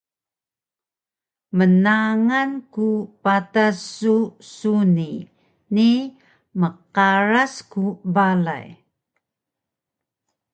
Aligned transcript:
Mnangal 1.57 2.51
ku 2.73 2.87
patas 3.23 3.75
su 3.97 4.15
suni 4.53 5.11
ni 5.75 5.89
mqaras 6.61 7.53
ku 7.71 7.83
balay 8.15 8.67